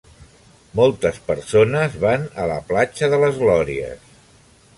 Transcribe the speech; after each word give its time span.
Moltes 0.79 1.19
persones 1.27 1.99
van 2.05 2.25
a 2.45 2.49
la 2.53 2.57
platja 2.73 3.11
de 3.15 3.21
Las 3.27 3.39
Glorias. 3.45 4.11